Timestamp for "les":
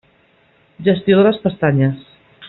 1.27-1.37